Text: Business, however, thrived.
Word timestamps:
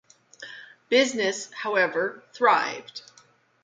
Business, 0.89 1.53
however, 1.53 2.23
thrived. 2.33 3.03